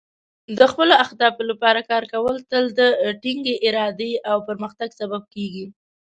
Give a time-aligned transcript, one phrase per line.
[0.57, 2.81] د خپلو اهدافو لپاره کار کول تل د
[3.21, 5.65] ټینګې ارادې او پرمختګ سبب کیږي.